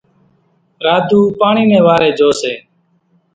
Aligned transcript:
راڌُو 0.85 1.19
پاڻِي 1.39 1.63
نيَ 1.69 1.79
واريَ 1.85 2.09
جھو 2.17 2.29
سي۔ 2.41 2.53